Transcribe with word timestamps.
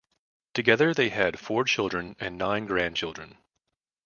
Together 0.55 0.95
they 0.95 1.09
had 1.09 1.37
four 1.39 1.63
children 1.63 2.15
and 2.19 2.35
nine 2.35 2.65
grandchildren. 2.65 3.37